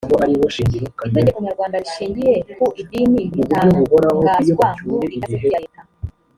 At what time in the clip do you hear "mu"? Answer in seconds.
4.87-4.97